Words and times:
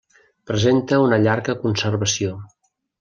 Presenta 0.51 0.99
una 1.07 1.19
llarga 1.25 1.57
conservació. 1.67 2.33